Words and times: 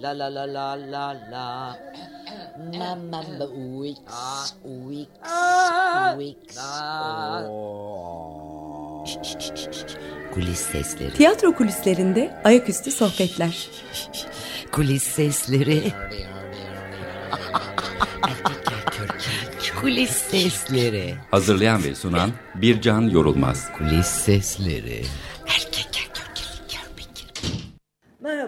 La 0.00 0.12
la 0.14 0.28
la 0.30 0.46
la 0.46 0.76
la 0.76 1.14
la. 1.30 1.76
Mama 2.72 3.20
Wix. 3.52 3.98
Wix. 4.64 5.08
Wix. 6.16 6.56
Kulis 10.34 10.58
sesleri. 10.58 11.12
Tiyatro 11.14 11.54
kulislerinde 11.54 12.40
ayaküstü 12.44 12.90
sohbetler. 12.90 13.68
Kulis 14.72 15.02
sesleri. 15.02 15.92
Kulis 19.80 20.10
sesleri. 20.10 21.14
Hazırlayan 21.30 21.84
ve 21.84 21.94
sunan 21.94 22.30
Bircan 22.54 23.02
Yorulmaz. 23.02 23.72
Kulis 23.78 24.06
sesleri. 24.06 25.04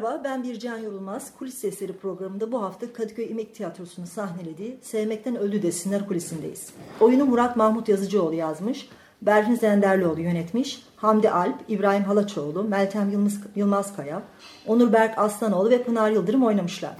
Merhaba, 0.02 0.24
ben 0.24 0.42
Bircan 0.42 0.78
Yorulmaz. 0.78 1.32
Kulis 1.38 1.54
Sesleri 1.54 1.92
programında 1.92 2.52
bu 2.52 2.62
hafta 2.62 2.92
Kadıköy 2.92 3.30
İmek 3.30 3.54
Tiyatrosu'nun 3.54 4.06
sahnelediği 4.06 4.78
Sevmekten 4.82 5.36
Öldü 5.36 5.62
desinler 5.62 6.08
kulisindeyiz. 6.08 6.70
Oyunu 7.00 7.24
Murat 7.24 7.56
Mahmut 7.56 7.88
Yazıcıoğlu 7.88 8.34
yazmış, 8.34 8.88
Berfin 9.22 9.54
Zenderlioğlu 9.54 10.20
yönetmiş, 10.20 10.82
Hamdi 10.96 11.30
Alp, 11.30 11.54
İbrahim 11.68 12.04
Halaçoğlu, 12.04 12.64
Meltem 12.64 13.10
Yılmaz, 13.10 13.40
Yılmazkaya, 13.56 14.22
Onur 14.66 14.92
Berk 14.92 15.18
Aslanoğlu 15.18 15.70
ve 15.70 15.82
Pınar 15.82 16.10
Yıldırım 16.10 16.44
oynamışlar. 16.44 16.96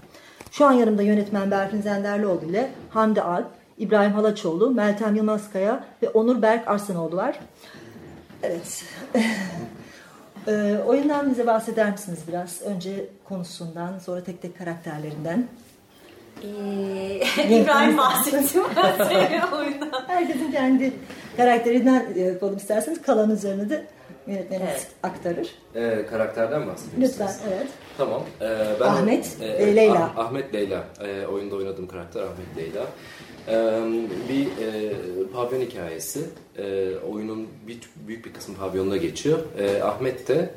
Şu 0.50 0.66
an 0.66 0.72
yanımda 0.72 1.02
yönetmen 1.02 1.50
Berfin 1.50 1.80
Zenderlioğlu 1.80 2.44
ile 2.44 2.70
Hamdi 2.90 3.22
Alp, 3.22 3.46
İbrahim 3.78 4.12
Halaçoğlu, 4.12 4.70
Meltem 4.70 5.16
Yılmazkaya 5.16 5.84
ve 6.02 6.08
Onur 6.08 6.42
Berk 6.42 6.68
Arslanoğlu 6.68 7.16
var. 7.16 7.40
Evet. 8.42 8.84
Ee, 10.48 10.76
oyundan 10.86 11.30
bize 11.30 11.46
bahseder 11.46 11.90
misiniz 11.92 12.18
biraz? 12.28 12.62
Önce 12.62 13.06
konusundan, 13.24 13.98
sonra 13.98 14.24
tek 14.24 14.42
tek 14.42 14.58
karakterlerinden. 14.58 15.48
Ee, 16.42 16.46
İbrahim 17.50 17.98
bahsettim 17.98 18.62
oyundan. 19.58 20.04
Herkesin 20.06 20.52
kendi 20.52 20.92
karakterinden 21.36 22.14
yapalım 22.14 22.56
isterseniz. 22.56 23.02
Kalan 23.02 23.30
üzerine 23.30 23.70
de 23.70 23.86
yönetmenimiz 24.26 24.70
Evet. 24.72 24.86
aktarır. 25.02 25.48
Ee, 25.74 26.06
karakterden 26.10 26.66
bahsediyorsunuz. 26.66 27.10
Lütfen, 27.10 27.48
evet. 27.48 27.66
Tamam. 27.98 28.22
Ee, 28.40 28.66
ben 28.80 28.86
Ahmet, 28.86 29.36
e, 29.40 29.44
e, 29.46 29.76
Leyla. 29.76 30.10
Ah- 30.16 30.18
Ahmet 30.26 30.54
Leyla. 30.54 30.84
Ee, 31.04 31.26
oyunda 31.26 31.56
oynadığım 31.56 31.88
karakter 31.88 32.22
Ahmet 32.22 32.56
Leyla. 32.56 32.82
Bir 34.28 34.48
pavyon 35.32 35.60
hikayesi. 35.60 36.20
Oyunun 37.10 37.48
bir, 37.68 37.78
büyük 38.08 38.26
bir 38.26 38.32
kısmı 38.32 38.54
pavyonda 38.54 38.96
geçiyor. 38.96 39.38
Ahmet 39.82 40.28
de 40.28 40.50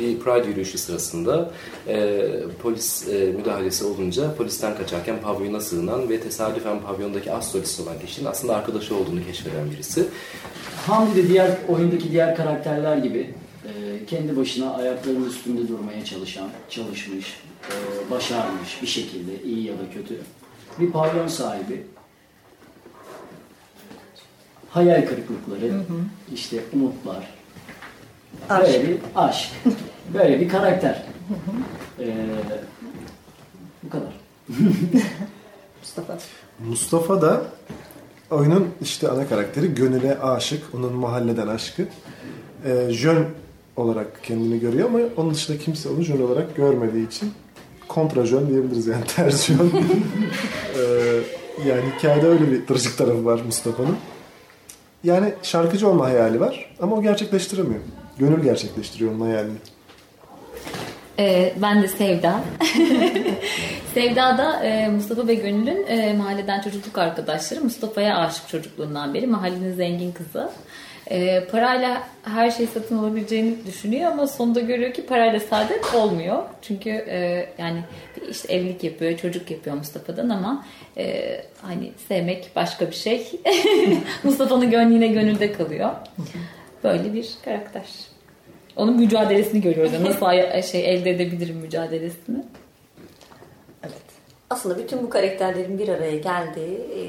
bir 0.00 0.18
Pride 0.18 0.48
yürüyüşü 0.48 0.78
sırasında 0.78 1.50
polis 2.62 3.08
müdahalesi 3.08 3.84
olunca 3.84 4.34
polisten 4.34 4.76
kaçarken 4.76 5.20
pavyona 5.22 5.60
sığınan 5.60 6.08
ve 6.10 6.20
tesadüfen 6.20 6.80
pavyondaki 6.80 7.32
az 7.32 7.50
solist 7.50 7.80
olan 7.80 7.98
kişinin 8.06 8.26
aslında 8.26 8.56
arkadaşı 8.56 8.96
olduğunu 8.96 9.26
keşfeden 9.26 9.70
birisi. 9.70 10.06
Hamdi 10.86 11.16
de 11.16 11.28
diğer 11.28 11.50
oyundaki 11.68 12.12
diğer 12.12 12.36
karakterler 12.36 12.96
gibi 12.96 13.34
kendi 14.06 14.36
başına 14.36 14.74
ayaklarının 14.74 15.28
üstünde 15.28 15.68
durmaya 15.68 16.04
çalışan, 16.04 16.48
çalışmış, 16.70 17.40
başarmış 18.10 18.82
bir 18.82 18.86
şekilde 18.86 19.42
iyi 19.44 19.66
ya 19.66 19.74
da 19.74 19.90
kötü 19.94 20.14
bir 20.80 20.90
pavyon 20.90 21.28
sahibi. 21.28 21.86
Hayal 24.70 25.06
kırıklıkları, 25.06 25.82
işte 26.34 26.60
umutlar, 26.72 27.34
Aşk. 28.50 28.66
böyle 28.66 28.88
bir 28.88 28.98
aşk, 29.14 29.50
böyle 30.14 30.40
bir 30.40 30.48
karakter. 30.48 31.02
E, 32.00 32.26
bu 33.82 33.90
kadar. 33.90 34.12
Mustafa. 35.80 36.18
Mustafa 36.68 37.22
da 37.22 37.42
oyunun 38.30 38.68
işte 38.82 39.08
ana 39.08 39.28
karakteri 39.28 39.74
Gönül'e 39.74 40.18
aşık. 40.18 40.74
Onun 40.74 40.92
mahalleden 40.92 41.46
aşkı. 41.46 41.86
Ee, 42.64 42.90
jön 42.90 43.26
olarak 43.76 44.24
kendini 44.24 44.60
görüyor 44.60 44.88
ama 44.88 44.98
onun 45.16 45.34
dışında 45.34 45.58
kimse 45.58 45.88
onu 45.88 46.02
jön 46.02 46.20
olarak 46.20 46.56
görmediği 46.56 47.06
için 47.06 47.32
kontra 47.88 48.26
jön 48.26 48.48
diyebiliriz 48.48 48.86
yani 48.86 49.04
ters 49.16 49.46
jön. 49.46 49.72
Ee, 50.74 50.80
yani 51.68 51.82
hikayede 51.96 52.26
öyle 52.26 52.50
bir 52.50 52.66
trajik 52.66 52.98
tarafı 52.98 53.24
var 53.24 53.40
Mustafa'nın. 53.46 53.96
Yani 55.04 55.34
şarkıcı 55.42 55.88
olma 55.88 56.04
hayali 56.04 56.40
var 56.40 56.74
ama 56.80 56.96
o 56.96 57.02
gerçekleştiremiyor. 57.02 57.80
Gönül 58.18 58.42
gerçekleştiriyor 58.42 59.12
onun 59.12 59.20
hayalini. 59.20 59.56
Ee, 61.18 61.52
ben 61.62 61.82
de 61.82 61.88
Sevda. 61.88 62.40
Sevda 63.94 64.38
da 64.38 64.64
e, 64.64 64.88
Mustafa 64.88 65.26
ve 65.26 65.34
Gönül'ün 65.34 65.86
e, 65.86 66.12
mahalleden 66.12 66.60
çocukluk 66.60 66.98
arkadaşları. 66.98 67.60
Mustafa'ya 67.60 68.18
aşık 68.18 68.48
çocukluğundan 68.48 69.14
beri. 69.14 69.26
Mahallenin 69.26 69.74
zengin 69.74 70.12
kızı. 70.12 70.50
E, 71.10 71.44
parayla 71.44 72.02
her 72.22 72.50
şey 72.50 72.66
satın 72.66 72.98
alabileceğini 72.98 73.66
düşünüyor 73.66 74.12
ama 74.12 74.26
sonunda 74.26 74.60
görüyor 74.60 74.92
ki 74.92 75.06
parayla 75.06 75.40
saadet 75.40 75.94
olmuyor. 75.94 76.42
Çünkü 76.62 76.90
e, 76.90 77.48
yani 77.58 77.84
işte 78.30 78.54
evlilik 78.54 78.84
yapıyor, 78.84 79.16
çocuk 79.16 79.50
yapıyor 79.50 79.76
Mustafa'dan 79.76 80.28
ama 80.28 80.66
e, 80.96 81.36
hani 81.62 81.92
sevmek 82.08 82.50
başka 82.56 82.86
bir 82.86 82.94
şey. 82.94 83.40
Mustafa'nın 84.22 84.70
gönlü 84.70 84.94
yine 84.94 85.06
gönülde 85.06 85.52
kalıyor. 85.52 85.90
Böyle 86.84 87.14
bir 87.14 87.28
karakter. 87.44 87.86
Onun 88.76 88.96
mücadelesini 88.96 89.60
görüyoruz. 89.60 89.92
Nasıl 90.00 90.62
şey 90.62 90.94
elde 90.94 91.10
edebilirim 91.10 91.56
mücadelesini. 91.56 92.44
Aslında 94.50 94.78
bütün 94.78 95.02
bu 95.02 95.10
karakterlerin 95.10 95.78
bir 95.78 95.88
araya 95.88 96.16
geldiği 96.16 96.74
e, 96.74 97.02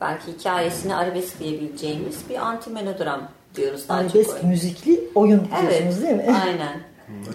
belki 0.00 0.32
hikayesini 0.38 0.94
arabesk 0.94 1.40
diyebileceğimiz 1.40 2.16
bir 2.30 2.36
anti 2.36 2.70
melodram 2.70 3.20
diyoruz 3.56 3.88
daha 3.88 4.02
çok. 4.02 4.10
Arabesk 4.14 4.34
oyun. 4.34 4.46
müzikli 4.48 5.00
oyun 5.14 5.48
Evet, 5.62 5.70
diyorsunuz 5.70 6.02
değil 6.02 6.16
mi? 6.16 6.36
aynen. 6.44 6.80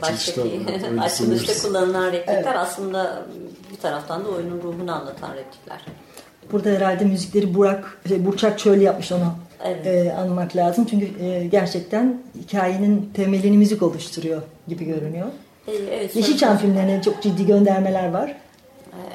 açılışta 0.01 0.41
Baştaki 0.41 0.99
açılışta 1.01 1.67
kullanılan 1.67 2.11
replikler 2.11 2.35
Evet. 2.35 2.47
aslında 2.55 3.23
bir 3.71 3.77
taraftan 3.77 4.25
da 4.25 4.29
oyunun 4.29 4.61
ruhunu 4.61 4.95
anlatan 4.95 5.33
replikler. 5.35 5.85
Burada 6.51 6.69
herhalde 6.69 7.05
müzikleri 7.05 7.55
Burak, 7.55 7.97
şey, 8.07 8.25
Burçak 8.25 8.59
Çöl 8.59 8.81
yapmış 8.81 9.11
onu 9.11 9.33
Evet. 9.65 9.87
e, 9.87 10.13
anmak 10.13 10.55
lazım. 10.55 10.85
Çünkü 10.89 11.23
e, 11.25 11.45
gerçekten 11.45 12.21
hikayenin 12.41 13.11
temelini 13.13 13.57
müzik 13.57 13.83
oluşturuyor 13.83 14.41
gibi 14.67 14.85
görünüyor. 14.85 15.27
E, 15.67 15.71
evet, 15.71 16.15
Yeşilçam 16.15 16.57
filmlerine 16.57 17.01
çok 17.01 17.21
ciddi 17.21 17.45
göndermeler 17.45 18.09
var. 18.13 18.35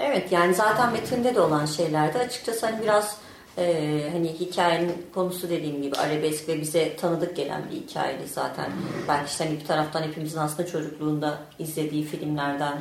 Evet 0.02 0.32
yani 0.32 0.54
zaten 0.54 0.92
metinde 0.92 1.34
de 1.34 1.40
olan 1.40 1.66
şeylerde 1.66 2.18
açıkçası 2.18 2.66
hani 2.66 2.82
biraz 2.82 3.16
e, 3.58 4.08
hani 4.12 4.28
hikayenin 4.32 4.92
konusu 5.14 5.50
dediğim 5.50 5.82
gibi 5.82 5.96
arabesk 5.96 6.48
ve 6.48 6.60
bize 6.60 6.96
tanıdık 6.96 7.36
gelen 7.36 7.62
bir 7.70 7.76
hikayeydi 7.76 8.28
zaten. 8.28 8.66
Belki 9.08 9.30
işte 9.30 9.44
hani 9.46 9.60
bir 9.60 9.64
taraftan 9.66 10.02
hepimizin 10.02 10.38
aslında 10.38 10.68
çocukluğunda 10.68 11.38
izlediği 11.58 12.04
filmlerden 12.04 12.78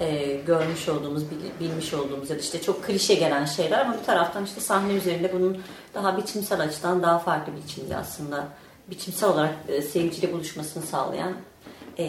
e, 0.00 0.36
görmüş 0.46 0.88
olduğumuz, 0.88 1.22
bil- 1.30 1.66
bilmiş 1.66 1.94
olduğumuz 1.94 2.30
ya 2.30 2.36
da 2.36 2.40
işte 2.40 2.62
çok 2.62 2.84
klişe 2.84 3.14
gelen 3.14 3.44
şeyler 3.44 3.78
ama 3.80 3.94
bir 4.00 4.04
taraftan 4.04 4.44
işte 4.44 4.60
sahne 4.60 4.92
üzerinde 4.94 5.32
bunun 5.32 5.58
daha 5.94 6.16
biçimsel 6.16 6.60
açıdan 6.60 7.02
daha 7.02 7.18
farklı 7.18 7.52
bir 7.56 7.62
biçimde 7.62 7.96
aslında 7.96 8.44
biçimsel 8.90 9.28
olarak 9.30 9.54
e, 9.68 9.82
seyirciyle 9.82 10.32
buluşmasını 10.32 10.82
sağlayan 10.82 11.32
e, 11.98 12.04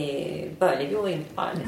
böyle 0.62 0.90
bir 0.90 0.96
oyun 0.96 1.24
vardı. 1.38 1.60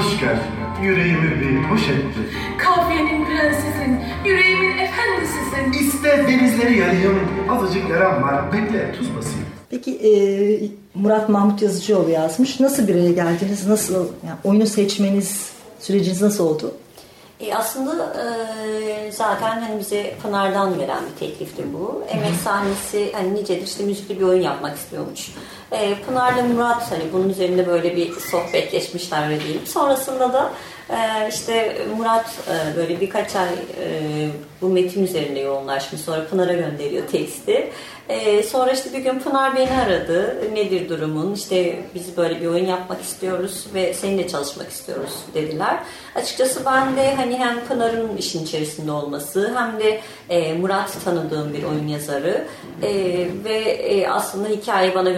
Hoş 0.00 0.20
gel, 0.20 0.38
yüreğimi 0.82 1.40
bir 1.40 1.70
hoş 1.70 1.88
etti. 1.88 2.20
Kafiyenin 2.58 3.24
prensesin, 3.24 4.00
yüreğimin 4.24 4.78
efendisisin. 4.78 5.86
İste 5.86 6.08
denizleri 6.28 6.78
yarayım, 6.78 7.18
azıcık 7.50 7.90
yaram 7.90 8.22
var, 8.22 8.52
bekle 8.52 8.92
tuz 8.92 9.16
basayım. 9.16 9.46
Peki 9.70 9.96
e, 9.96 10.10
Murat 10.94 11.28
Mahmut 11.28 11.62
Yazıcıoğlu 11.62 12.10
yazmış. 12.10 12.60
Nasıl 12.60 12.88
bir 12.88 12.94
araya 12.94 13.12
geldiniz? 13.12 13.66
Nasıl 13.66 13.94
yani 14.26 14.38
oyunu 14.44 14.66
seçmeniz 14.66 15.52
süreciniz 15.80 16.22
nasıl 16.22 16.46
oldu? 16.46 16.74
E, 17.40 17.54
aslında 17.54 18.14
e, 18.22 19.12
zaten 19.12 19.60
hani 19.60 19.80
bize 19.80 20.14
Pınar'dan 20.22 20.78
gelen 20.78 21.02
bir 21.12 21.26
teklifti 21.26 21.62
bu. 21.72 22.02
Emek 22.08 22.34
sahnesi 22.44 23.12
hani 23.12 23.34
nicedir 23.34 23.66
işte 23.66 23.84
müzikli 23.84 24.20
bir 24.20 24.24
oyun 24.24 24.42
yapmak 24.42 24.76
istiyormuş. 24.76 25.30
E, 25.72 25.94
Pınar'la 26.06 26.42
Murat 26.42 26.90
hani 26.90 27.02
bunun 27.12 27.28
üzerinde 27.28 27.66
böyle 27.66 27.96
bir 27.96 28.12
sohbetleşmişler 28.12 29.28
öyle 29.28 29.40
diyelim. 29.44 29.66
Sonrasında 29.66 30.32
da 30.32 30.52
e, 30.90 31.28
işte 31.28 31.76
Murat 31.96 32.38
e, 32.48 32.76
böyle 32.76 33.00
birkaç 33.00 33.36
ay 33.36 33.48
e, 33.48 34.28
bu 34.60 34.68
metin 34.68 35.04
üzerinde 35.04 35.40
yoğunlaşmış. 35.40 36.00
Sonra 36.00 36.26
Pınar'a 36.26 36.52
gönderiyor 36.52 37.06
teksti. 37.08 37.70
E, 38.08 38.42
sonra 38.42 38.70
işte 38.70 38.92
bir 38.92 38.98
gün 38.98 39.18
Pınar 39.18 39.56
beni 39.56 39.70
aradı. 39.70 40.36
Nedir 40.52 40.88
durumun? 40.88 41.34
İşte 41.34 41.78
biz 41.94 42.16
böyle 42.16 42.40
bir 42.40 42.46
oyun 42.46 42.66
yapmak 42.66 43.00
istiyoruz 43.02 43.66
ve 43.74 43.94
seninle 43.94 44.28
çalışmak 44.28 44.70
istiyoruz 44.70 45.12
dediler. 45.34 45.78
Açıkçası 46.14 46.64
ben 46.66 46.96
de 46.96 47.14
hani 47.14 47.38
hem 47.38 47.64
Pınar'ın 47.64 48.16
işin 48.16 48.44
içerisinde 48.44 48.92
olması 48.92 49.54
hem 49.56 49.80
de 49.80 50.00
e, 50.28 50.54
Murat 50.54 51.04
tanıdığım 51.04 51.52
bir 51.54 51.62
oyun 51.62 51.88
yazarı 51.88 52.44
e, 52.82 52.92
ve 53.44 53.58
e, 53.70 54.08
aslında 54.08 54.48
hikayeyi 54.48 54.94
bana 54.94 55.10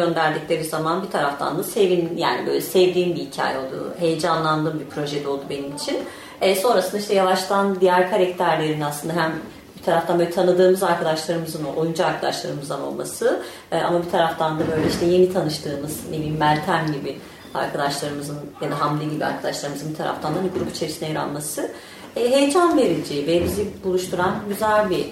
gönderdikleri 0.43 0.65
zaman 0.65 1.03
bir 1.03 1.11
taraftan 1.11 1.59
da 1.59 1.63
sevin 1.63 2.17
yani 2.17 2.47
böyle 2.47 2.61
sevdiğim 2.61 3.15
bir 3.15 3.21
hikaye 3.21 3.59
oldu. 3.59 3.95
Heyecanlandığım 3.99 4.81
bir 4.81 4.87
projede 4.87 5.29
oldu 5.29 5.43
benim 5.51 5.77
için. 5.77 5.99
E, 6.41 6.55
sonrasında 6.55 6.99
işte 6.99 7.15
yavaştan 7.15 7.81
diğer 7.81 8.11
karakterlerin 8.11 8.81
aslında 8.81 9.15
hem 9.15 9.33
bir 9.79 9.83
taraftan 9.83 10.19
böyle 10.19 10.31
tanıdığımız 10.31 10.83
arkadaşlarımızın, 10.83 11.65
oyuncu 11.65 12.07
arkadaşlarımızdan 12.07 12.83
olması 12.83 13.43
e, 13.73 13.79
ama 13.79 14.05
bir 14.05 14.11
taraftan 14.11 14.61
da 14.61 14.63
böyle 14.69 14.89
işte 14.89 15.07
yeni 15.07 15.33
tanıştığımız 15.33 16.01
ne 16.11 16.17
bileyim 16.17 16.37
Meltem 16.37 16.87
gibi 16.93 17.19
arkadaşlarımızın 17.55 18.39
ya 18.61 18.71
da 18.71 18.81
Hamdi 18.81 19.11
gibi 19.11 19.25
arkadaşlarımızın 19.25 19.91
bir 19.91 19.97
taraftan 19.97 20.35
da 20.35 20.39
bir 20.45 20.59
grup 20.59 20.71
içerisine 20.71 21.09
yer 21.09 21.17
alması 21.17 21.71
e, 22.17 22.31
heyecan 22.31 22.79
verici 22.79 23.27
ve 23.27 23.45
bizi 23.45 23.67
buluşturan 23.85 24.35
güzel 24.49 24.91
bir 24.91 25.07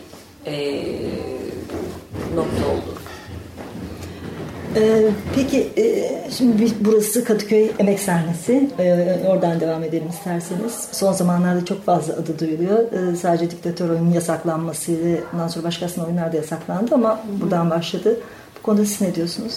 e, 0.47 0.85
nokta 2.35 2.67
oldu. 2.67 2.90
Ee, 4.77 5.11
peki 5.35 5.71
e, 5.77 6.09
şimdi 6.31 6.63
biz, 6.63 6.85
burası 6.85 7.25
Kadıköy 7.25 7.71
Emek 7.79 8.01
Sahnesi. 8.01 8.71
Ee, 8.79 9.19
oradan 9.29 9.61
devam 9.61 9.85
edelim 9.85 10.09
isterseniz. 10.09 10.89
Son 10.93 11.13
zamanlarda 11.13 11.65
çok 11.65 11.85
fazla 11.85 12.13
adı 12.15 12.39
duyuluyor. 12.39 12.93
Ee, 12.93 13.17
sadece 13.17 13.51
diktatör 13.51 13.91
oyunun 13.91 14.13
yasaklanmasıyla 14.13 15.19
ondan 15.35 15.49
sonra 15.49 15.65
başkasının 15.65 16.07
oyunlar 16.07 16.33
da 16.33 16.37
yasaklandı 16.37 16.95
ama 16.95 17.21
buradan 17.41 17.71
başladı. 17.71 18.21
Bu 18.59 18.63
konuda 18.63 18.85
siz 18.85 19.01
ne 19.01 19.15
diyorsunuz? 19.15 19.57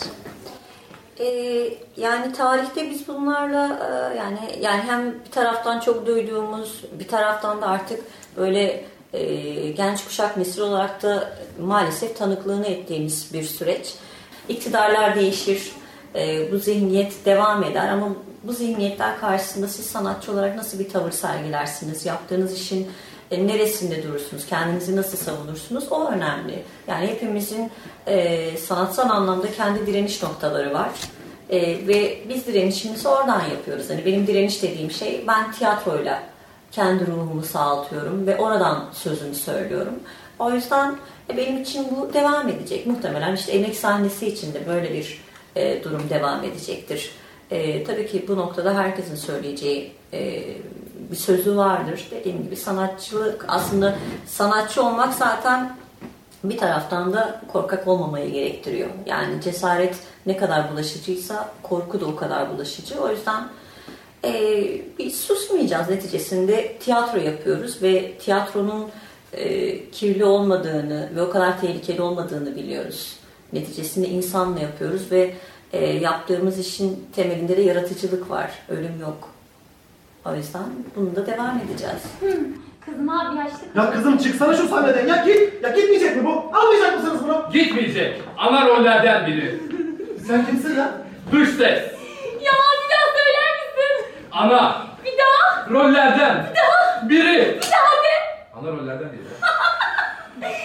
Ee, 1.19 1.25
yani 1.97 2.33
tarihte 2.33 2.89
biz 2.89 3.07
bunlarla 3.07 3.67
e, 3.67 4.17
yani 4.17 4.39
yani 4.61 4.81
hem 4.81 5.13
bir 5.25 5.31
taraftan 5.31 5.79
çok 5.79 6.05
duyduğumuz 6.05 6.83
bir 6.99 7.07
taraftan 7.07 7.61
da 7.61 7.67
artık 7.67 7.99
böyle 8.37 8.83
e, 9.13 9.23
genç 9.71 10.05
kuşak 10.05 10.37
nesil 10.37 10.61
olarak 10.61 11.03
da 11.03 11.29
maalesef 11.61 12.17
tanıklığını 12.17 12.67
ettiğimiz 12.67 13.33
bir 13.33 13.43
süreç. 13.43 13.93
İktidarlar 14.49 15.15
değişir, 15.15 15.71
e, 16.15 16.51
bu 16.51 16.57
zihniyet 16.57 17.25
devam 17.25 17.63
eder 17.63 17.89
ama 17.89 18.07
bu 18.43 18.53
zihniyetler 18.53 19.19
karşısında 19.19 19.67
siz 19.67 19.85
sanatçı 19.85 20.31
olarak 20.31 20.55
nasıl 20.55 20.79
bir 20.79 20.89
tavır 20.89 21.11
sergilersiniz? 21.11 22.05
Yaptığınız 22.05 22.53
işin 22.53 22.91
e, 23.31 23.47
neresinde 23.47 24.03
durursunuz? 24.03 24.45
Kendinizi 24.45 24.95
nasıl 24.95 25.17
savunursunuz? 25.17 25.91
O 25.91 26.07
önemli. 26.07 26.63
Yani 26.87 27.07
hepimizin 27.07 27.71
e, 28.07 28.57
sanatsal 28.57 29.09
anlamda 29.09 29.51
kendi 29.51 29.87
direniş 29.87 30.23
noktaları 30.23 30.73
var. 30.73 30.89
E, 31.49 31.87
ve 31.87 32.17
biz 32.29 32.47
direnişimizi 32.47 33.07
oradan 33.07 33.41
yapıyoruz. 33.41 33.89
Hani 33.89 34.05
benim 34.05 34.27
direniş 34.27 34.63
dediğim 34.63 34.91
şey 34.91 35.23
ben 35.27 35.51
tiyatroyla 35.51 36.23
kendi 36.71 37.07
ruhumu 37.07 37.43
sağaltıyorum 37.43 38.27
ve 38.27 38.37
oradan 38.37 38.85
sözümü 38.93 39.35
söylüyorum. 39.35 39.99
O 40.39 40.51
yüzden 40.51 40.95
e, 41.29 41.37
benim 41.37 41.61
için 41.61 41.87
bu 41.95 42.13
devam 42.13 42.49
edecek. 42.49 42.87
Muhtemelen 42.87 43.35
işte 43.35 43.51
emek 43.51 43.75
sahnesi 43.75 44.27
için 44.27 44.53
de 44.53 44.67
böyle 44.67 44.93
bir 44.93 45.21
e, 45.55 45.83
durum 45.83 46.09
devam 46.09 46.43
edecektir. 46.43 47.11
E, 47.51 47.83
tabii 47.83 48.07
ki 48.07 48.25
bu 48.27 48.37
noktada 48.37 48.75
herkesin 48.75 49.15
söyleyeceği 49.15 49.91
e, 50.13 50.43
bir 51.11 51.15
sözü 51.15 51.57
vardır. 51.57 52.07
Dediğim 52.11 52.43
gibi 52.43 52.55
sanatçılık 52.55 53.45
aslında 53.47 53.95
sanatçı 54.25 54.83
olmak 54.83 55.13
zaten 55.13 55.75
bir 56.43 56.57
taraftan 56.57 57.13
da 57.13 57.41
korkak 57.53 57.87
olmamayı 57.87 58.31
gerektiriyor. 58.31 58.89
Yani 59.05 59.41
cesaret 59.41 59.95
ne 60.25 60.37
kadar 60.37 60.71
bulaşıcıysa 60.71 61.49
korku 61.63 62.01
da 62.01 62.05
o 62.05 62.15
kadar 62.15 62.53
bulaşıcı. 62.53 63.01
O 63.01 63.09
yüzden 63.09 63.43
e, 64.25 64.31
biz 64.99 65.21
susmayacağız 65.21 65.89
neticesinde 65.89 66.77
tiyatro 66.77 67.19
yapıyoruz 67.19 67.81
ve 67.81 68.17
tiyatronun 68.17 68.89
e, 69.37 69.89
kirli 69.89 70.25
olmadığını 70.25 71.09
ve 71.15 71.21
o 71.21 71.29
kadar 71.29 71.61
tehlikeli 71.61 72.01
olmadığını 72.01 72.55
biliyoruz. 72.55 73.17
Neticesinde 73.53 74.07
insanla 74.07 74.59
yapıyoruz 74.59 75.11
ve 75.11 75.33
e, 75.73 75.85
yaptığımız 75.85 76.59
işin 76.59 77.07
temelinde 77.15 77.57
de 77.57 77.61
yaratıcılık 77.61 78.29
var. 78.29 78.51
Ölüm 78.69 78.99
yok. 79.01 79.29
O 80.25 80.35
yüzden 80.35 80.63
bunu 80.95 81.15
da 81.15 81.25
devam 81.25 81.59
edeceğiz. 81.59 82.01
Kızım 82.85 83.09
abi 83.09 83.37
yaşlı 83.37 83.57
Ya 83.75 83.91
kızım 83.91 84.17
çıksana 84.17 84.55
şu 84.55 84.67
sahneden 84.67 85.07
ya 85.07 85.23
git. 85.25 85.63
Ya 85.63 85.69
gitmeyecek 85.69 86.15
mi 86.17 86.25
bu? 86.25 86.57
Almayacak 86.57 86.95
mısınız 86.95 87.23
bunu? 87.23 87.45
Gitmeyecek. 87.53 88.21
Ana 88.37 88.67
rollerden 88.67 89.27
biri. 89.27 89.59
Sen 90.27 90.45
kimsin 90.45 90.75
ya? 90.77 90.91
Dış 91.31 91.49
ses. 91.49 91.59
Ya 91.59 92.53
bir 92.63 92.89
daha 92.91 93.05
söyler 93.17 93.53
misin? 93.59 94.15
Ana. 94.31 94.87
Bir 95.05 95.11
daha. 95.17 95.69
Rollerden. 95.69 96.45
Bir 96.51 96.55
daha. 96.57 97.09
Biri. 97.09 97.57
Bir 97.61 97.71
daha. 97.71 97.92
Ana 98.63 98.71
rollerden 98.71 99.09
biri. 99.11 99.21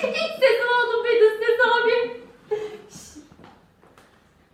İlk 0.09 0.35
sesim 0.41 0.69
oldu 0.79 1.05
be 1.05 1.09
dış 1.21 1.33
ses 1.47 1.59
abi. 1.67 2.21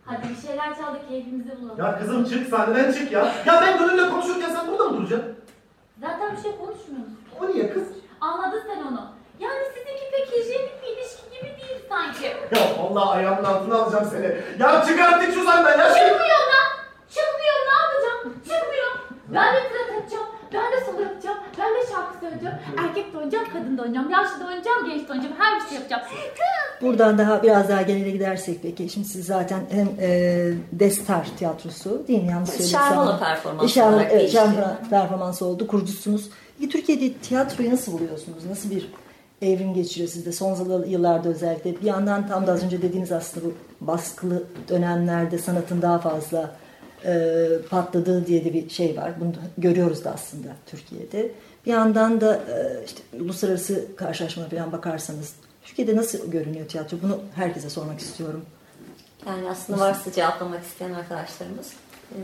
Hadi 0.05 0.29
bir 0.29 0.47
şeyler 0.47 0.77
çal 0.77 0.93
da 0.95 0.99
keyfimizi 1.09 1.61
bulalım. 1.61 1.77
Ya 1.79 1.99
kızım 1.99 2.25
çık 2.29 2.49
sahneden 2.49 2.91
çık 2.91 3.11
ya. 3.11 3.33
Ya 3.45 3.61
ben 3.61 3.77
gönülle 3.79 4.09
konuşurken 4.09 4.49
sen 4.49 4.67
burada 4.67 4.83
mı 4.83 4.97
duracaksın? 4.97 5.35
Zaten 6.01 6.35
bir 6.37 6.41
şey 6.41 6.51
konuşmuyoruz. 6.51 7.11
O 7.41 7.47
niye 7.47 7.73
kız? 7.73 7.83
Anladın 8.21 8.61
sen 8.67 8.81
onu. 8.81 9.07
Yani 9.39 9.63
sizinki 9.73 10.11
pek 10.11 10.27
hijyenik 10.31 10.83
bir 10.83 10.87
ilişki 10.87 11.23
gibi 11.29 11.43
değil 11.61 11.79
sanki. 11.89 12.25
Ya 12.25 12.83
vallahi 12.83 13.09
ayağımın 13.17 13.43
altına 13.43 13.75
alacağım 13.75 14.07
seni. 14.11 14.37
Ya 14.59 14.83
çık 14.87 14.99
artık 14.99 15.33
şu 15.33 15.43
sahneden 15.45 15.64
kadın 24.33 24.41
da 24.41 24.47
oynayacağım. 24.47 24.89
Yaşlı 24.89 25.07
da 25.07 25.11
oynayacağım. 25.13 25.35
Her 25.39 25.55
bir 25.61 25.65
şey 25.69 25.75
yapacağım. 25.77 26.03
Buradan 26.81 27.17
daha 27.17 27.43
biraz 27.43 27.69
daha 27.69 27.81
genele 27.81 28.11
gidersek 28.11 28.59
peki. 28.61 28.89
Şimdi 28.89 29.07
siz 29.07 29.25
zaten 29.25 29.59
hem 29.71 29.87
e, 30.01 30.09
Destar 30.71 31.27
tiyatrosu 31.37 32.03
değil 32.07 32.23
mi? 32.23 32.29
Yanlış 32.31 32.49
söylediysem. 32.49 32.81
Şervala 32.81 33.19
performansı 33.19 33.83
olarak 33.85 34.11
evet. 34.11 34.31
Şervala 34.31 34.77
performansı 34.89 35.45
oldu. 35.45 35.67
Kurucusunuz. 35.67 36.29
Peki 36.59 36.69
Türkiye'de 36.71 37.13
tiyatroyu 37.13 37.71
nasıl 37.71 37.91
buluyorsunuz? 37.91 38.45
Nasıl 38.49 38.69
bir 38.71 38.89
evrim 39.41 39.73
geçiriyor 39.73 40.09
sizde 40.09 40.31
son 40.31 40.55
yıl- 40.55 40.85
yıllarda 40.87 41.29
özellikle? 41.29 41.81
Bir 41.81 41.85
yandan 41.85 42.27
tam 42.27 42.47
da 42.47 42.51
az 42.51 42.63
önce 42.63 42.81
dediğiniz 42.81 43.11
aslında 43.11 43.45
bu 43.45 43.53
baskılı 43.87 44.43
dönemlerde 44.69 45.37
sanatın 45.37 45.81
daha 45.81 45.99
fazla 45.99 46.51
e, 47.05 47.47
patladığı 47.69 48.27
diye 48.27 48.45
de 48.45 48.53
bir 48.53 48.69
şey 48.69 48.97
var. 48.97 49.11
Bunu 49.19 49.33
da 49.33 49.39
görüyoruz 49.57 50.03
da 50.05 50.11
aslında 50.11 50.47
Türkiye'de. 50.65 51.31
Bir 51.65 51.71
yandan 51.71 52.21
da 52.21 52.35
e, 52.35 52.85
işte 52.85 53.01
uluslararası 53.19 53.95
karşılaşmalara 53.95 54.49
falan 54.49 54.71
bakarsanız 54.71 55.33
Türkiye'de 55.63 55.95
nasıl 55.95 56.31
görünüyor 56.31 56.67
tiyatro? 56.67 56.97
Bunu 57.03 57.19
herkese 57.35 57.69
sormak 57.69 57.99
istiyorum. 57.99 58.45
Yani 59.27 59.49
aslında 59.49 59.79
varsa 59.79 60.11
cevaplamak 60.11 60.63
isteyen 60.63 60.93
arkadaşlarımız 60.93 61.73
e, 62.11 62.17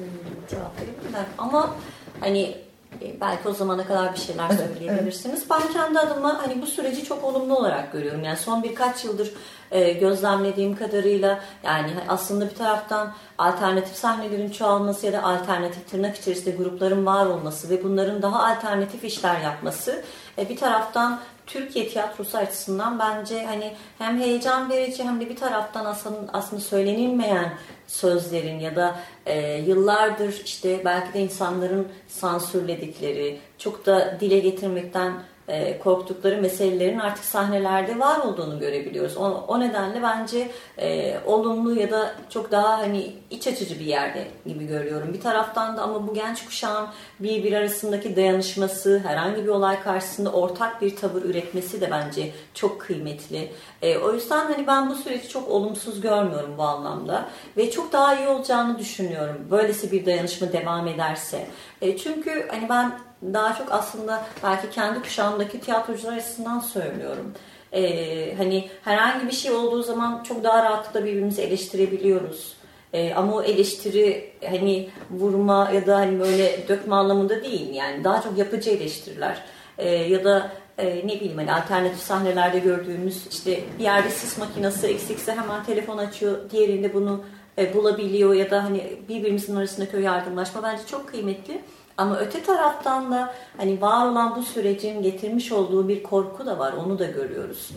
cevap 0.50 0.82
verebilirler. 0.82 1.26
Ama 1.38 1.76
hani 2.20 2.58
e, 3.02 3.22
belki 3.22 3.48
o 3.50 3.54
zamana 3.54 3.88
kadar 3.88 4.14
bir 4.14 4.20
şeyler 4.20 4.50
Evet, 4.50 4.60
söyleyebilirsiniz. 4.68 5.44
Ben 5.50 5.74
kendi 5.74 6.00
adıma 6.00 6.44
hani 6.44 6.62
bu 6.62 6.66
süreci 6.66 7.04
çok 7.04 7.24
olumlu 7.24 7.58
olarak 7.58 7.94
görüyorum. 7.94 8.24
Yani 8.24 8.38
son 8.38 8.64
birkaç 8.64 9.06
yıldır 9.06 9.34
e, 9.72 9.94
gözlemlediğim 9.94 10.76
kadarıyla 10.76 11.40
yani 11.64 11.92
aslında 12.08 12.50
bir 12.50 12.56
taraftan 12.56 13.14
alternatif 13.38 13.96
sahnelerin 13.96 14.50
çoğalması 14.50 15.06
ya 15.06 15.14
da 15.14 15.24
alternatif 15.24 15.90
tırnak 15.90 16.18
içerisinde 16.18 16.56
grupların 16.56 17.06
var 17.06 17.26
olması 17.26 17.70
ve 17.70 17.84
bunların 17.84 18.22
daha 18.22 18.48
alternatif 18.48 19.04
işler 19.04 19.42
yapması 19.42 20.04
e, 20.38 20.50
bir 20.50 20.58
taraftan 20.58 21.20
Türkiye 21.48 21.90
tiyatrosu 21.90 22.38
açısından 22.38 23.00
bence 23.00 23.46
hani 23.46 23.74
hem 23.98 24.20
heyecan 24.20 24.70
verici 24.70 25.04
hem 25.04 25.22
de 25.22 25.30
bir 25.30 25.36
taraftan 25.36 25.86
aslında, 25.86 26.32
aslında 26.34 26.62
söylenilmeyen 26.62 27.54
sözlerin 27.88 28.60
ya 28.60 28.76
da 28.76 28.96
e, 29.26 29.58
yıllardır 29.58 30.42
işte 30.46 30.82
belki 30.86 31.14
de 31.14 31.20
insanların 31.20 31.88
sansürledikleri, 32.08 33.40
çok 33.58 33.86
da 33.86 34.18
dile 34.20 34.40
getirmekten 34.40 35.14
e, 35.48 35.80
korktukları 35.80 36.42
meselelerin 36.42 37.00
artık 37.00 37.24
sahnelerde 37.24 38.00
var 38.00 38.20
olduğunu 38.20 38.60
görebiliyoruz. 38.60 39.18
O, 39.18 39.46
o 39.48 39.60
nedenle 39.60 40.02
bence 40.04 40.52
e, 40.78 41.18
olumlu 41.26 41.80
ya 41.80 41.92
da 41.92 42.16
çok 42.30 42.52
daha 42.52 42.78
hani 42.78 43.14
iç 43.30 43.48
açıcı 43.48 43.80
bir 43.80 43.86
yerde 43.86 44.28
gibi 44.46 44.68
görüyorum. 44.68 45.14
Bir 45.14 45.22
taraftan 45.22 45.78
da 45.78 45.82
ama 45.82 46.08
bu 46.08 46.14
genç 46.14 46.46
kuşağın 46.46 46.88
birbiri 47.20 47.58
arasındaki 47.58 48.16
dayanışması, 48.16 49.02
herhangi 49.06 49.44
bir 49.44 49.50
olay 49.50 49.84
karşısında 49.84 50.32
ortak 50.32 50.82
bir 50.82 50.96
tavır 50.96 51.22
üretmesi 51.22 51.82
de 51.82 51.92
bence 51.92 52.32
çok 52.54 52.82
kıymetli. 52.82 53.52
E, 53.82 53.98
o 53.98 54.14
yüzden 54.14 54.46
hani 54.46 54.68
ben 54.68 54.90
bu 54.90 54.96
süreci 54.96 55.30
çok 55.30 55.50
olumsuz 55.50 56.02
görmüyorum 56.02 56.54
bu 56.58 56.64
anlamda 56.64 57.30
ve 57.58 57.72
çok 57.72 57.94
daha 57.94 58.16
iyi 58.16 58.28
olacağını 58.28 58.80
düşünüyorum. 58.80 59.48
Böylesi 59.52 59.92
bir 59.92 60.06
dayanışma 60.06 60.54
devam 60.54 60.88
ederse. 60.88 61.48
E, 61.82 61.98
çünkü 61.98 62.48
hani 62.52 62.70
ben 62.70 62.92
daha 63.24 63.56
çok 63.56 63.72
aslında 63.72 64.24
belki 64.44 64.70
kendi 64.70 65.02
kuşağımdaki 65.02 65.60
tiyatrocular 65.60 66.18
açısından 66.18 66.60
söylüyorum. 66.60 67.34
Ee, 67.74 68.36
hani 68.38 68.70
herhangi 68.84 69.28
bir 69.28 69.32
şey 69.32 69.52
olduğu 69.52 69.84
zaman 69.84 70.24
çok 70.24 70.44
daha 70.44 70.64
rahatlıkla 70.64 71.06
birbirimizi 71.06 71.42
eleştirebiliyoruz. 71.42 72.56
Ee, 72.94 73.14
ama 73.14 73.36
o 73.36 73.44
eleştiri 73.44 74.34
hani 74.50 74.90
vurma 75.12 75.72
ya 75.74 75.88
da 75.88 75.96
hani 75.98 76.20
böyle 76.20 76.68
dökme 76.68 76.96
anlamında 76.96 77.44
değil 77.44 77.74
yani 77.74 78.04
daha 78.04 78.22
çok 78.22 78.38
yapıcı 78.38 78.70
eleştiriler 78.70 79.44
Ee, 79.78 79.90
ya 79.90 80.24
da 80.24 80.52
e, 80.78 81.08
ne 81.08 81.16
bileyim 81.16 81.38
hani 81.38 81.54
alternatif 81.54 82.00
sahnelerde 82.00 82.60
gördüğümüz 82.60 83.28
işte 83.32 83.60
bir 83.80 83.84
yerde 83.84 84.10
sis 84.10 84.38
makinesi 84.38 84.88
eksikse 84.88 85.32
hemen 85.32 85.64
telefon 85.64 85.98
açıyor 85.98 86.50
diğerinde 86.50 86.94
bunu 86.94 87.24
e, 87.58 87.74
bulabiliyor 87.74 88.34
ya 88.34 88.52
da 88.52 88.64
hani 88.64 89.00
birbirimizin 89.10 89.56
arasındaki 89.56 89.98
o 89.98 90.00
yardımlaşma 90.00 90.64
bence 90.64 90.84
çok 90.88 91.08
kıymetli. 91.08 91.62
Ama 92.02 92.18
öte 92.18 92.44
taraftan 92.44 93.12
da 93.12 93.34
hani 93.58 93.82
var 93.82 94.08
olan 94.08 94.36
bu 94.36 94.44
sürecin 94.44 95.02
getirmiş 95.02 95.52
olduğu 95.52 95.88
bir 95.88 96.04
korku 96.04 96.46
da 96.46 96.60
var. 96.60 96.74
Onu 96.74 97.00
da 97.00 97.06
görüyoruz. 97.06 97.70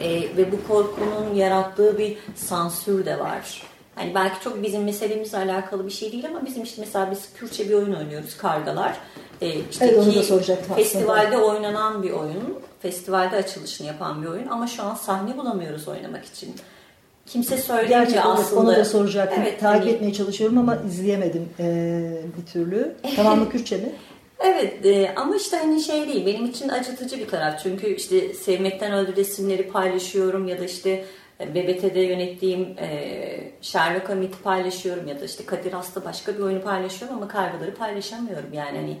E, 0.00 0.36
ve 0.36 0.52
bu 0.52 0.68
korkunun 0.68 1.34
yarattığı 1.34 1.98
bir 1.98 2.16
sansür 2.36 3.06
de 3.06 3.18
var. 3.18 3.62
Hani 3.94 4.14
belki 4.14 4.44
çok 4.44 4.62
bizim 4.62 4.84
meselemizle 4.84 5.38
alakalı 5.38 5.86
bir 5.86 5.90
şey 5.90 6.12
değil 6.12 6.26
ama 6.26 6.46
bizim 6.46 6.62
işte 6.62 6.80
mesela 6.80 7.10
biz 7.10 7.28
Kürtçe 7.34 7.68
bir 7.68 7.74
oyun 7.74 7.94
oynuyoruz 7.94 8.36
Kargalar. 8.36 8.98
E, 9.40 9.60
işte 9.70 9.84
Evet, 9.84 9.98
onu 9.98 10.14
da 10.14 10.22
soracaktım 10.22 10.72
aslında. 10.72 10.76
Festivalde 10.76 11.38
oynanan 11.38 12.02
bir 12.02 12.10
oyun. 12.10 12.58
Festivalde 12.82 13.36
açılışını 13.36 13.86
yapan 13.86 14.22
bir 14.22 14.28
oyun 14.28 14.48
ama 14.48 14.66
şu 14.66 14.82
an 14.82 14.94
sahne 14.94 15.36
bulamıyoruz 15.36 15.88
oynamak 15.88 16.24
için. 16.24 16.54
Kimse 17.26 17.54
evet, 17.54 18.18
aslında. 18.22 18.60
onu 18.60 18.76
da 18.76 18.84
soracaktım. 18.84 19.42
Evet, 19.42 19.60
Takip 19.60 19.82
hani- 19.82 19.92
etmeye 19.92 20.12
çalışıyorum 20.12 20.58
ama 20.58 20.76
izleyemedim 20.86 21.48
ee, 21.60 22.18
bir 22.38 22.52
türlü. 22.52 22.94
Tamamı 23.16 23.50
Kürtçe 23.50 23.76
mi? 23.76 23.92
Evet 24.40 24.86
e, 24.86 25.14
ama 25.16 25.36
işte 25.36 25.56
hani 25.56 25.80
şey 25.80 26.08
değil 26.08 26.26
benim 26.26 26.46
için 26.46 26.68
acıtıcı 26.68 27.18
bir 27.18 27.28
taraf 27.28 27.60
çünkü 27.62 27.94
işte 27.94 28.34
sevmekten 28.34 28.92
öldü 28.92 29.16
resimleri 29.16 29.68
paylaşıyorum 29.68 30.48
ya 30.48 30.58
da 30.58 30.64
işte 30.64 31.04
e, 31.40 31.54
BBT'de 31.54 32.00
yönettiğim 32.00 32.60
e, 32.78 33.50
Sherlock 33.60 34.08
Hamit'i 34.08 34.42
paylaşıyorum 34.42 35.08
ya 35.08 35.20
da 35.20 35.24
işte 35.24 35.46
Kadir 35.46 35.72
Has'ta 35.72 36.04
başka 36.04 36.34
bir 36.34 36.40
oyunu 36.40 36.62
paylaşıyorum 36.62 37.16
ama 37.16 37.28
kargaları 37.28 37.74
paylaşamıyorum 37.74 38.52
yani 38.52 38.78
hani 38.78 38.96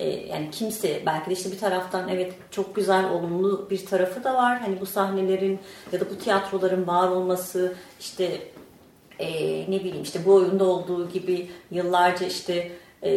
e, 0.00 0.08
yani 0.08 0.50
kimse 0.50 1.02
belki 1.06 1.30
de 1.30 1.34
işte 1.34 1.52
bir 1.52 1.58
taraftan 1.58 2.08
evet 2.08 2.34
çok 2.50 2.76
güzel 2.76 3.10
olumlu 3.10 3.66
bir 3.70 3.86
tarafı 3.86 4.24
da 4.24 4.34
var. 4.34 4.58
Hani 4.60 4.80
bu 4.80 4.86
sahnelerin 4.86 5.58
ya 5.92 6.00
da 6.00 6.10
bu 6.10 6.18
tiyatroların 6.18 6.86
var 6.86 7.08
olması 7.08 7.74
işte 8.00 8.40
e, 9.18 9.30
ne 9.70 9.80
bileyim 9.80 10.02
işte 10.02 10.24
bu 10.26 10.34
oyunda 10.34 10.64
olduğu 10.64 11.08
gibi 11.08 11.50
yıllarca 11.70 12.26
işte 12.26 12.72
e, 13.02 13.10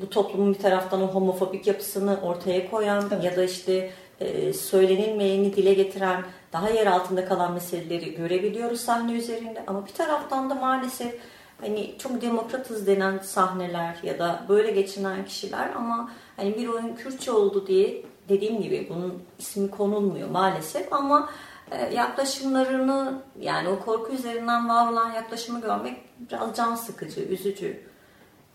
bu 0.00 0.10
toplumun 0.10 0.54
bir 0.54 0.58
taraftan 0.58 1.02
o 1.02 1.06
homofobik 1.06 1.66
yapısını 1.66 2.20
ortaya 2.22 2.70
koyan 2.70 3.10
ya 3.22 3.36
da 3.36 3.44
işte 3.44 3.90
e, 4.20 4.52
söylenilmeyeni 4.52 5.56
dile 5.56 5.74
getiren 5.74 6.24
daha 6.52 6.70
yer 6.70 6.86
altında 6.86 7.24
kalan 7.24 7.52
meseleleri 7.52 8.14
görebiliyoruz 8.14 8.80
sahne 8.80 9.12
üzerinde. 9.12 9.62
Ama 9.66 9.86
bir 9.86 9.92
taraftan 9.92 10.50
da 10.50 10.54
maalesef 10.54 11.14
hani 11.62 11.94
çok 11.98 12.22
demokratız 12.22 12.86
denen 12.86 13.18
sahneler 13.18 13.96
ya 14.02 14.18
da 14.18 14.44
böyle 14.48 14.70
geçinen 14.70 15.24
kişiler 15.24 15.70
ama 15.76 16.10
hani 16.36 16.56
bir 16.56 16.68
oyun 16.68 16.94
Kürtçe 16.94 17.32
oldu 17.32 17.66
diye 17.66 18.02
dediğim 18.28 18.62
gibi 18.62 18.86
bunun 18.90 19.22
ismi 19.38 19.70
konulmuyor 19.70 20.30
maalesef 20.30 20.92
ama 20.92 21.30
e, 21.70 21.94
yaklaşımlarını 21.94 23.22
yani 23.40 23.68
o 23.68 23.80
korku 23.80 24.12
üzerinden 24.12 24.68
var 24.68 24.92
olan 24.92 25.12
yaklaşımı 25.12 25.60
görmek 25.60 25.98
biraz 26.30 26.56
can 26.56 26.74
sıkıcı, 26.74 27.20
üzücü. 27.20 27.80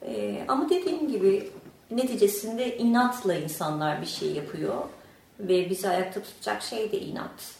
E, 0.01 0.43
ama 0.47 0.69
dediğim 0.69 1.07
gibi 1.07 1.49
neticesinde 1.91 2.77
inatla 2.77 3.33
insanlar 3.33 4.01
bir 4.01 4.07
şey 4.07 4.31
yapıyor 4.31 4.75
ve 5.39 5.69
bizi 5.69 5.89
ayakta 5.89 6.23
tutacak 6.23 6.61
şey 6.61 6.91
de 6.91 6.99
inat. 6.99 7.56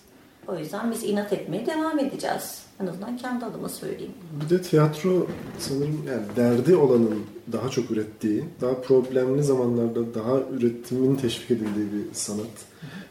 O 0.48 0.56
yüzden 0.56 0.92
biz 0.92 1.04
inat 1.04 1.34
etmeye 1.34 1.66
devam 1.66 2.00
edeceğiz. 2.00 2.62
En 2.82 2.88
azından 2.88 3.18
kendi 3.18 3.46
adıma 3.46 3.70
söyleyeyim. 3.70 4.14
Bir 4.46 4.50
de 4.50 4.62
tiyatro 4.62 5.28
sanırım 5.60 6.04
yani 6.08 6.24
derdi 6.36 6.76
olanın 6.76 7.24
daha 7.52 7.70
çok 7.70 7.92
ürettiği, 7.92 8.44
daha 8.62 8.82
problemli 8.82 9.44
zamanlarda 9.44 10.14
daha 10.14 10.40
üretimin 10.52 11.16
teşvik 11.16 11.52
edildiği 11.52 11.88
bir 11.92 12.14
sanat. 12.14 12.46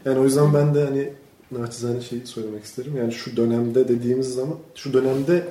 Yani 0.05 0.19
o 0.19 0.25
yüzden 0.25 0.55
ben 0.55 0.75
de 0.75 0.85
hani 0.85 1.13
naçizane 1.51 2.01
şeyi 2.01 2.27
söylemek 2.27 2.65
isterim. 2.65 2.97
Yani 2.97 3.13
şu 3.13 3.37
dönemde 3.37 3.89
dediğimiz 3.89 4.35
zaman 4.35 4.57
şu 4.75 4.93
dönemde 4.93 5.49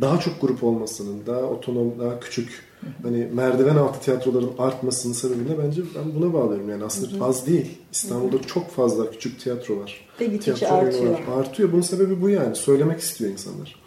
daha 0.00 0.20
çok 0.20 0.40
grup 0.40 0.64
olmasının, 0.64 1.26
daha 1.26 1.40
otonom, 1.40 1.98
daha 1.98 2.20
küçük 2.20 2.62
hani 3.02 3.28
merdiven 3.32 3.76
altı 3.76 4.00
tiyatroların 4.00 4.50
artmasının 4.58 5.12
sebebini 5.12 5.58
bence 5.58 5.82
ben 5.94 6.14
buna 6.14 6.32
bağlıyorum. 6.32 6.70
Yani 6.70 6.84
aslında 6.84 7.12
Hı 7.12 7.20
hı. 7.20 7.24
az 7.24 7.46
değil. 7.46 7.78
İstanbul'da 7.92 8.42
çok 8.42 8.70
fazla 8.70 9.10
küçük 9.10 9.40
tiyatro 9.40 9.80
var. 9.80 10.08
Ve 10.20 10.38
Tiyatro 10.38 10.66
artıyor. 10.66 11.10
var. 11.12 11.40
Artıyor. 11.40 11.72
Bunun 11.72 11.82
sebebi 11.82 12.22
bu 12.22 12.28
yani. 12.28 12.56
Söylemek 12.56 13.00
istiyor 13.00 13.30
insanlar. 13.30 13.82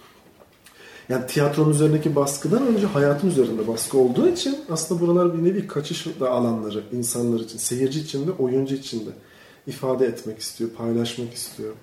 Yani 1.09 1.27
tiyatronun 1.27 1.69
üzerindeki 1.71 2.15
baskıdan 2.15 2.67
önce 2.67 2.87
hayatın 2.87 3.27
üzerinde 3.29 3.67
baskı 3.67 3.97
olduğu 3.97 4.27
için 4.27 4.57
aslında 4.69 5.01
buralar 5.01 5.37
bir 5.37 5.43
nevi 5.43 5.67
kaçış 5.67 6.07
da 6.19 6.29
alanları 6.31 6.83
insanlar 6.91 7.39
için, 7.39 7.57
seyirci 7.57 7.99
için 7.99 8.27
de 8.27 8.31
oyuncu 8.31 8.75
için 8.75 8.99
de 9.05 9.09
ifade 9.67 10.05
etmek 10.05 10.39
istiyor, 10.39 10.69
paylaşmak 10.69 11.33
istiyor. 11.33 11.73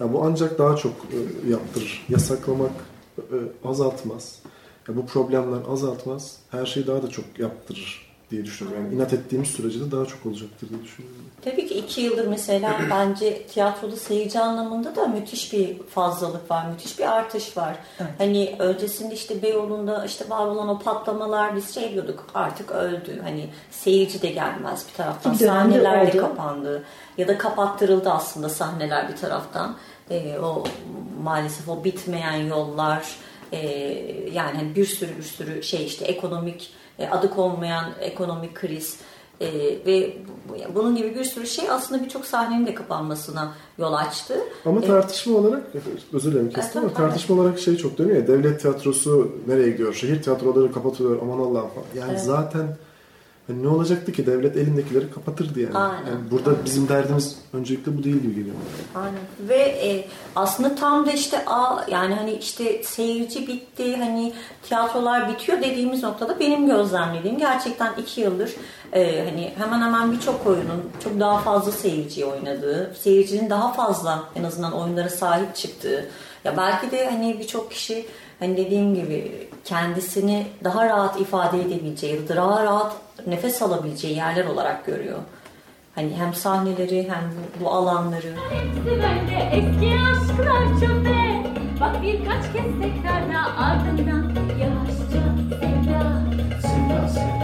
Ya 0.00 0.12
bu 0.12 0.24
ancak 0.24 0.58
daha 0.58 0.76
çok 0.76 0.92
e, 0.92 1.50
yaptırır. 1.50 2.06
Yasaklamak 2.08 2.70
e, 3.18 3.36
azaltmaz. 3.68 4.38
Ya 4.88 4.96
bu 4.96 5.06
problemler 5.06 5.58
azaltmaz. 5.72 6.36
Her 6.50 6.66
şeyi 6.66 6.86
daha 6.86 7.02
da 7.02 7.08
çok 7.08 7.24
yaptırır 7.38 8.14
diye 8.30 8.44
düşünüyorum. 8.44 8.84
Yani 8.84 8.94
inat 8.94 9.12
ettiğimiz 9.12 9.48
sürece 9.48 9.80
de 9.80 9.90
daha 9.90 10.04
çok 10.04 10.26
olacaktır 10.26 10.68
diye 10.68 10.82
düşünüyorum. 10.82 11.20
Tabii 11.44 11.66
ki 11.66 11.74
iki 11.74 12.00
yıldır 12.00 12.26
mesela 12.26 12.80
bence 12.90 13.42
tiyatroda 13.46 13.96
seyirci 13.96 14.40
anlamında 14.40 14.96
da 14.96 15.06
müthiş 15.06 15.52
bir 15.52 15.78
fazlalık 15.82 16.50
var, 16.50 16.66
müthiş 16.66 16.98
bir 16.98 17.12
artış 17.16 17.56
var. 17.56 17.76
Hani 18.18 18.56
öncesinde 18.58 19.14
işte 19.14 19.42
Beyoğlu'nda 19.42 20.04
işte 20.04 20.30
var 20.30 20.46
olan 20.46 20.68
o 20.68 20.78
patlamalar 20.78 21.56
biz 21.56 21.74
şey 21.74 21.92
diyorduk 21.92 22.26
artık 22.34 22.70
öldü. 22.70 23.20
Hani 23.22 23.46
seyirci 23.70 24.22
de 24.22 24.28
gelmez 24.28 24.86
bir 24.88 24.96
taraftan. 24.96 25.32
Bir 25.32 25.46
Sahneler 25.46 26.12
de 26.12 26.16
kapandı. 26.16 26.84
Ya 27.18 27.28
da 27.28 27.38
kapattırıldı 27.38 28.10
aslında 28.10 28.48
sahneler 28.48 29.08
bir 29.08 29.16
taraftan. 29.16 29.76
Ee, 30.10 30.38
o 30.38 30.64
maalesef 31.22 31.68
o 31.68 31.84
bitmeyen 31.84 32.36
yollar 32.36 33.16
e, 33.54 34.30
yani 34.32 34.72
bir 34.76 34.84
sürü 34.86 35.16
bir 35.18 35.22
sürü 35.22 35.62
şey 35.62 35.84
işte 35.86 36.04
ekonomik 36.04 36.70
e, 36.98 37.08
adı 37.08 37.30
konmayan 37.30 37.84
ekonomik 38.00 38.54
kriz 38.54 38.96
e, 39.40 39.46
ve 39.86 40.16
bu- 40.48 40.74
bunun 40.74 40.96
gibi 40.96 41.14
bir 41.14 41.24
sürü 41.24 41.46
şey 41.46 41.70
aslında 41.70 42.04
birçok 42.04 42.26
sahnenin 42.26 42.66
de 42.66 42.74
kapanmasına 42.74 43.54
yol 43.78 43.92
açtı. 43.92 44.34
Ama 44.66 44.80
E, 44.80 44.86
tartışma 44.86 45.38
olarak, 45.38 45.62
özür 46.12 46.32
dilerim 46.32 46.50
kestim 46.50 46.82
ama 46.82 46.92
tartışma 46.94 47.36
olarak 47.40 47.58
şey 47.58 47.76
çok 47.76 47.98
dönüyor 47.98 48.16
ya, 48.16 48.26
devlet 48.26 48.60
tiyatrosu 48.60 49.32
nereye 49.46 49.70
gidiyor, 49.70 49.94
şehir 49.94 50.22
tiyatroları 50.22 50.72
kapatılıyor, 50.72 51.18
aman 51.22 51.38
Allah'ım 51.38 51.68
falan. 51.68 51.86
Yani 51.96 52.10
Evet. 52.12 52.22
zaten 52.22 52.76
hani 53.46 53.62
ne 53.62 53.68
olacaktı 53.68 54.12
ki 54.12 54.26
devlet 54.26 54.56
elindekileri 54.56 55.10
kapatırdı 55.10 55.60
yani. 55.60 55.78
Aynen. 55.78 56.06
yani 56.06 56.30
burada 56.30 56.64
bizim 56.64 56.88
derdimiz 56.88 57.38
öncelikle 57.52 57.98
bu 57.98 58.04
değil 58.04 58.16
gibi 58.16 58.34
geliyor. 58.34 58.54
Aynen. 58.94 59.48
Ve 59.48 59.58
e, 59.58 60.08
aslında 60.36 60.74
tam 60.74 61.06
da 61.06 61.10
işte 61.10 61.44
a 61.46 61.84
yani 61.90 62.14
hani 62.14 62.32
işte 62.32 62.82
seyirci 62.82 63.46
bitti 63.46 63.96
hani 63.96 64.32
tiyatrolar 64.62 65.28
bitiyor 65.28 65.62
dediğimiz 65.62 66.02
noktada 66.02 66.40
benim 66.40 66.66
gözlemlediğim 66.66 67.38
gerçekten 67.38 67.92
iki 67.98 68.20
yıldır 68.20 68.50
e, 68.92 69.24
hani 69.30 69.52
hemen 69.56 69.80
hemen 69.80 70.12
birçok 70.12 70.46
oyunun 70.46 70.90
çok 71.04 71.20
daha 71.20 71.38
fazla 71.38 71.72
seyirciye 71.72 72.26
oynadığı, 72.26 72.94
seyircinin 73.00 73.50
daha 73.50 73.72
fazla 73.72 74.24
en 74.36 74.44
azından 74.44 74.72
oyunlara 74.72 75.08
sahip 75.08 75.56
çıktığı 75.56 76.10
ya 76.44 76.56
belki 76.56 76.90
de 76.90 77.10
hani 77.10 77.38
birçok 77.38 77.70
kişi 77.70 78.06
hani 78.44 78.56
dediğim 78.56 78.94
gibi 78.94 79.48
kendisini 79.64 80.46
daha 80.64 80.88
rahat 80.88 81.20
ifade 81.20 81.60
edebileceği 81.60 82.28
daha 82.28 82.64
rahat 82.64 82.96
nefes 83.26 83.62
alabileceği 83.62 84.16
yerler 84.16 84.46
olarak 84.46 84.86
görüyor. 84.86 85.18
Hani 85.94 86.16
hem 86.16 86.34
sahneleri 86.34 87.08
hem 87.08 87.30
bu, 87.30 87.64
bu 87.64 87.70
alanları. 87.70 88.34
Hepsi 88.50 89.02
bende 89.02 89.56
eski 89.56 89.94
aşklar 90.00 90.80
çöpe 90.80 91.24
Bak 91.80 92.02
birkaç 92.02 92.42
kez 92.52 92.80
tekrarla 92.82 93.56
ardından 93.58 94.34
Yavaşça 94.60 95.24
sevda 95.60 96.22
Sevda 96.62 97.08
Sevda 97.08 97.43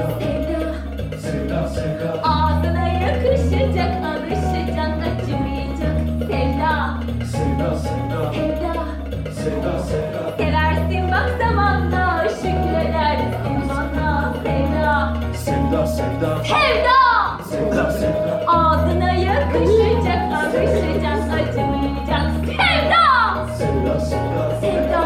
Sevda. 16.00 16.44
Sevda! 16.44 17.90
Sevda 17.92 18.44
Ağzına 18.46 19.12
yakışacak 19.12 20.32
Alışacak 20.32 21.22
acımayacak. 21.34 22.30
Sevda! 22.46 23.04
Sevda 23.58 24.00
Sevda. 24.00 24.60
Sevda. 24.60 25.02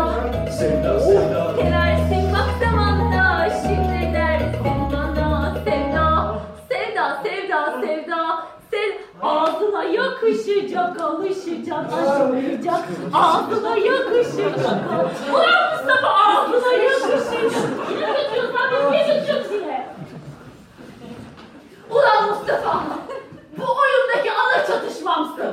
Sevda 0.50 1.00
Sevda. 1.00 1.54
Seversin 1.56 2.32
bak 2.32 2.48
zamanda 2.64 3.50
Şimdi 3.62 4.14
dersin 4.14 4.92
bana 4.92 5.54
Sevda 5.64 6.38
Sevda 6.70 7.22
Sevda 7.22 7.80
Sevda. 7.80 8.46
Sev 8.70 8.92
Ağzına 9.22 9.84
yakışacak 9.84 11.00
Alışacak 11.00 11.86
acımayacak. 11.92 12.82
Ağzına 13.12 13.76
yakışacak 13.76 14.78
Ulan 15.32 15.72
Mustafa 15.72 16.08
ağzına 16.08 16.72
yakışacak 16.72 17.70
Yine 17.90 18.06
götürüyorsan 18.06 18.70
biz 18.72 18.90
niye 18.90 19.06
götürüyoruz 19.06 19.52
yine? 19.52 19.86
Ulan 21.90 22.28
Mustafa! 22.28 22.82
Bu 23.58 23.62
oyundaki 23.62 24.30
ana 24.32 24.66
çatışmamsın. 24.66 25.44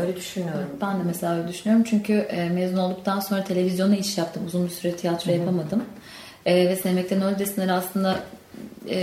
Öyle 0.00 0.16
düşünüyorum. 0.16 0.68
Ben 0.80 1.00
de 1.00 1.02
mesela 1.22 1.48
düşünüyorum. 1.48 1.84
Çünkü 1.90 2.12
e, 2.12 2.48
mezun 2.48 2.76
olduktan 2.76 3.20
sonra 3.20 3.44
televizyonda 3.44 3.96
iş 3.96 4.18
yaptım. 4.18 4.42
Uzun 4.46 4.64
bir 4.64 4.70
süre 4.70 4.92
tiyatro 4.92 5.32
yapamadım. 5.32 5.84
E, 6.46 6.68
ve 6.68 6.76
Sevmekten 6.76 7.22
Öldesinde 7.22 7.72
aslında 7.72 8.18
e, 8.88 8.98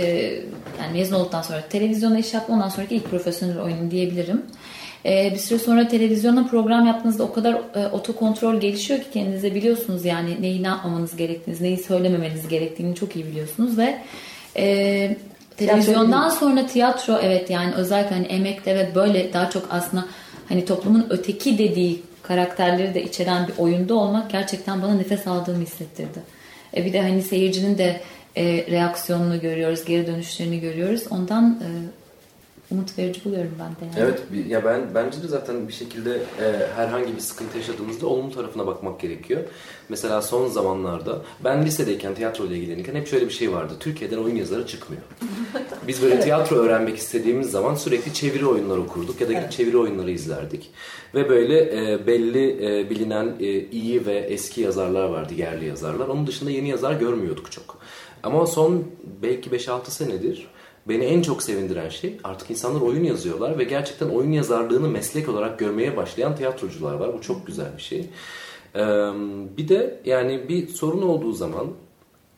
yani 0.80 0.92
mezun 0.92 1.16
olduktan 1.16 1.42
sonra 1.42 1.68
televizyonda 1.68 2.18
iş 2.18 2.34
yaptım. 2.34 2.54
Ondan 2.54 2.68
sonraki 2.68 2.96
ilk 2.96 3.10
profesyonel 3.10 3.60
oyunum 3.60 3.90
diyebilirim. 3.90 4.42
E, 5.06 5.30
bir 5.32 5.38
süre 5.38 5.58
sonra 5.58 5.88
televizyonda 5.88 6.46
program 6.46 6.86
yaptığınızda 6.86 7.24
o 7.24 7.32
kadar 7.32 7.54
e, 7.54 7.88
otokontrol 7.92 8.60
gelişiyor 8.60 9.00
ki 9.00 9.06
kendinize 9.12 9.54
biliyorsunuz 9.54 10.04
yani 10.04 10.42
neyi 10.42 10.62
ne 10.62 10.66
yapmamanız 10.66 11.16
gerektiğini, 11.16 11.62
neyi 11.62 11.78
söylememeniz 11.78 12.48
gerektiğini 12.48 12.94
çok 12.94 13.16
iyi 13.16 13.26
biliyorsunuz 13.26 13.78
ve 13.78 13.98
e, 14.56 15.16
televizyondan 15.56 16.28
sonra 16.28 16.66
tiyatro 16.66 17.18
evet 17.22 17.50
yani 17.50 17.74
özellikle 17.74 18.14
hani 18.16 18.26
emekte 18.26 18.74
ve 18.74 18.94
böyle 18.94 19.32
daha 19.32 19.50
çok 19.50 19.66
aslında 19.70 20.04
hani 20.48 20.64
toplumun 20.64 21.06
öteki 21.10 21.58
dediği 21.58 22.09
karakterleri 22.30 22.94
de 22.94 23.02
içeren 23.02 23.48
bir 23.48 23.58
oyunda 23.58 23.94
olmak 23.94 24.30
gerçekten 24.30 24.82
bana 24.82 24.94
nefes 24.94 25.26
aldığımı 25.26 25.62
hissettirdi. 25.62 26.18
E 26.76 26.84
bir 26.84 26.92
de 26.92 27.02
hani 27.02 27.22
seyircinin 27.22 27.78
de 27.78 28.00
e, 28.36 28.66
reaksiyonunu 28.70 29.40
görüyoruz, 29.40 29.84
geri 29.84 30.06
dönüşlerini 30.06 30.60
görüyoruz. 30.60 31.04
Ondan 31.10 31.60
e, 31.62 31.68
umut 32.70 32.98
verici 32.98 33.24
buluyorum 33.24 33.52
ben 33.58 33.70
de. 33.70 33.98
Yani. 33.98 34.10
Evet 34.10 34.48
ya 34.48 34.64
ben 34.64 34.94
bence 34.94 35.22
de 35.22 35.28
zaten 35.28 35.68
bir 35.68 35.72
şekilde 35.72 36.14
e, 36.16 36.66
herhangi 36.76 37.16
bir 37.16 37.20
sıkıntı 37.20 37.58
yaşadığımızda 37.58 38.06
olumlu 38.06 38.34
tarafına 38.34 38.66
bakmak 38.66 39.00
gerekiyor. 39.00 39.40
Mesela 39.88 40.22
son 40.22 40.48
zamanlarda 40.48 41.22
ben 41.44 41.66
lisedeyken 41.66 42.14
tiyatro 42.14 42.46
ile 42.46 42.56
ilgilenirken 42.56 42.94
hep 42.94 43.08
şöyle 43.08 43.26
bir 43.26 43.32
şey 43.32 43.52
vardı. 43.52 43.72
Türkiye'den 43.80 44.18
oyun 44.18 44.36
yazarı 44.36 44.66
çıkmıyor. 44.66 45.02
Biz 45.88 46.02
böyle 46.02 46.20
tiyatro 46.20 46.56
öğrenmek 46.56 46.96
istediğimiz 46.96 47.50
zaman 47.50 47.74
sürekli 47.74 48.14
çeviri 48.14 48.46
oyunları 48.46 48.80
okurduk 48.80 49.20
ya 49.20 49.28
da 49.28 49.32
gidip 49.32 49.52
çeviri 49.52 49.78
oyunları 49.78 50.10
izlerdik. 50.10 50.70
Ve 51.14 51.28
böyle 51.28 51.58
e, 51.92 52.06
belli 52.06 52.66
e, 52.66 52.90
bilinen 52.90 53.34
e, 53.40 53.60
iyi 53.70 54.06
ve 54.06 54.14
eski 54.14 54.60
yazarlar 54.60 55.04
vardı, 55.04 55.34
yerli 55.34 55.64
yazarlar. 55.64 56.08
Onun 56.08 56.26
dışında 56.26 56.50
yeni 56.50 56.68
yazar 56.68 56.92
görmüyorduk 56.92 57.52
çok. 57.52 57.78
Ama 58.22 58.46
son 58.46 58.84
belki 59.22 59.50
5-6 59.50 59.90
senedir 59.90 60.48
beni 60.90 61.04
en 61.04 61.22
çok 61.22 61.42
sevindiren 61.42 61.88
şey 61.88 62.16
artık 62.24 62.50
insanlar 62.50 62.80
oyun 62.80 63.04
yazıyorlar 63.04 63.58
ve 63.58 63.64
gerçekten 63.64 64.08
oyun 64.08 64.32
yazarlığını 64.32 64.88
meslek 64.88 65.28
olarak 65.28 65.58
görmeye 65.58 65.96
başlayan 65.96 66.36
tiyatrocular 66.36 66.94
var. 66.94 67.14
Bu 67.14 67.20
çok 67.20 67.46
güzel 67.46 67.76
bir 67.76 67.82
şey. 67.82 68.06
Bir 69.56 69.68
de 69.68 70.00
yani 70.04 70.48
bir 70.48 70.68
sorun 70.68 71.02
olduğu 71.02 71.32
zaman 71.32 71.66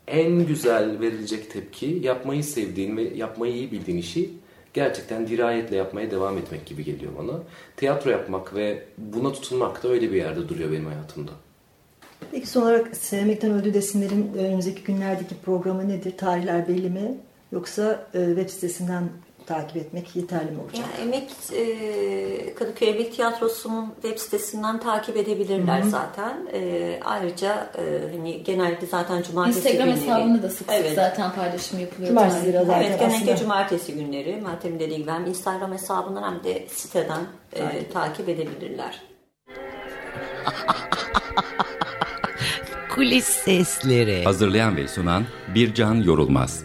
en 0.09 0.47
güzel 0.47 1.01
verilecek 1.01 1.51
tepki 1.51 2.01
yapmayı 2.03 2.45
sevdiğin 2.45 2.97
ve 2.97 3.03
yapmayı 3.03 3.55
iyi 3.55 3.73
bildiğin 3.73 3.99
işi 3.99 4.31
gerçekten 4.75 5.27
dirayetle 5.27 5.77
yapmaya 5.77 6.11
devam 6.11 6.39
etmek 6.39 6.67
gibi 6.67 6.85
geliyor 6.85 7.13
bana. 7.19 7.41
Tiyatro 7.77 8.11
yapmak 8.11 8.55
ve 8.55 8.83
buna 8.99 9.33
tutunmak 9.33 9.83
da 9.83 9.89
öyle 9.89 10.13
bir 10.13 10.17
yerde 10.17 10.49
duruyor 10.49 10.73
benim 10.73 10.87
hayatımda. 10.87 11.31
Peki 12.31 12.47
son 12.47 12.63
olarak 12.63 12.97
Sevmekten 12.97 13.51
Öldü 13.51 13.75
desinlerin 13.75 14.33
önümüzdeki 14.39 14.83
günlerdeki 14.83 15.35
programı 15.45 15.89
nedir? 15.89 16.17
Tarihler 16.17 16.69
belli 16.69 16.91
mi? 16.91 17.19
Yoksa 17.53 18.07
e, 18.15 18.27
web 18.27 18.49
sitesinden 18.49 19.09
takip 19.47 19.77
etmek 19.77 20.17
yeterli 20.17 20.51
mi 20.51 20.61
olacak? 20.63 20.87
Ya 20.99 21.05
Emek 21.05 21.31
e, 21.53 22.55
Kadıköy 22.55 22.89
Emek 22.91 23.15
Tiyatrosu'nun 23.17 23.87
web 24.03 24.19
sitesinden 24.19 24.81
takip 24.81 25.17
edebilirler 25.17 25.81
Hı 25.81 25.85
hı. 25.87 25.91
zaten. 25.91 26.49
E, 26.53 27.01
ayrıca 27.05 27.71
e, 27.79 27.83
hani 28.17 28.43
genellikle 28.43 28.87
zaten 28.87 29.23
cumartesi 29.23 29.59
Instagram 29.59 29.85
günleri. 29.89 30.01
hesabında 30.01 30.43
da 30.43 30.49
sık 30.49 30.59
sık 30.59 30.71
Evet. 30.71 30.93
zaten 30.95 31.33
paylaşım 31.33 31.81
yapılıyor. 31.81 32.09
Cumartesileri 32.09 32.53
Tarih. 32.53 32.67
zaten 32.67 32.81
Evet 32.83 33.01
genellikle 33.01 33.17
aslında- 33.23 33.37
cumartesi 33.37 33.95
günleri 33.95 34.41
Meltem'in 34.47 34.81
dediği 34.81 34.99
gibi 34.99 35.11
hem 35.11 35.27
Instagram 35.27 35.73
hesabından 35.73 36.23
hem 36.33 36.45
de 36.45 36.67
siteden 36.69 37.21
e, 37.53 37.89
takip 37.93 38.29
edebilirler. 38.29 39.03
Kulis 42.95 43.25
sesleri. 43.25 44.25
Hazırlayan 44.25 44.77
ve 44.77 44.89
sunan 44.89 45.25
Bircan 45.55 45.95
Yorulmaz. 45.95 46.65